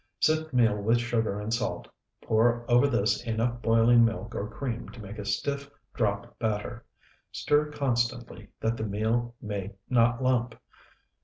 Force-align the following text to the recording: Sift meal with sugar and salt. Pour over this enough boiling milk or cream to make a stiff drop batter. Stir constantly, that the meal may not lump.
Sift 0.19 0.51
meal 0.51 0.77
with 0.77 0.99
sugar 0.99 1.39
and 1.39 1.53
salt. 1.53 1.87
Pour 2.23 2.65
over 2.67 2.87
this 2.87 3.23
enough 3.23 3.61
boiling 3.61 4.03
milk 4.03 4.33
or 4.33 4.49
cream 4.49 4.89
to 4.89 4.99
make 4.99 5.19
a 5.19 5.25
stiff 5.25 5.69
drop 5.93 6.39
batter. 6.39 6.83
Stir 7.31 7.69
constantly, 7.69 8.47
that 8.61 8.77
the 8.77 8.83
meal 8.83 9.35
may 9.43 9.75
not 9.91 10.23
lump. 10.23 10.59